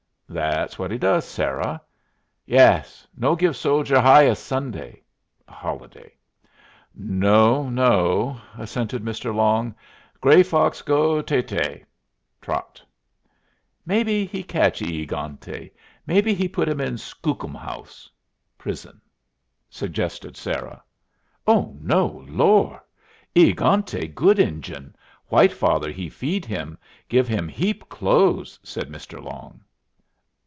"Thet's 0.33 0.79
what 0.79 0.91
he 0.91 0.97
does, 0.97 1.25
Sarah." 1.25 1.81
"Yas. 2.45 3.05
No 3.17 3.35
give 3.35 3.53
soldier 3.53 3.99
hy 3.99 4.27
as 4.27 4.39
Sunday" 4.39 5.03
(a 5.45 5.51
holiday). 5.51 6.15
"No, 6.95 7.69
no," 7.69 8.39
assented 8.57 9.03
Mr. 9.03 9.35
Long. 9.35 9.75
"Gray 10.21 10.41
Fox 10.41 10.81
go 10.83 11.21
téh 11.21 11.43
téh" 11.45 11.83
(trot). 12.41 12.81
"Maybe 13.85 14.23
he 14.25 14.41
catch 14.41 14.81
E 14.81 15.05
egante, 15.05 15.69
maybe 16.07 16.47
put 16.47 16.69
him 16.69 16.79
in 16.79 16.95
skookum 16.97 17.53
house 17.53 18.09
(prison)?" 18.57 19.01
suggested 19.69 20.37
Sarah. 20.37 20.81
"Oh 21.45 21.75
no! 21.81 22.23
Lor'! 22.29 22.81
E 23.35 23.51
egante 23.51 24.15
good 24.15 24.39
Injun. 24.39 24.95
White 25.27 25.51
Father 25.51 25.91
he 25.91 26.07
feed 26.07 26.45
him. 26.45 26.77
Give 27.09 27.27
him 27.27 27.49
heap 27.49 27.89
clothes," 27.89 28.57
said 28.63 28.87
Mr. 28.87 29.21
Long. 29.21 29.59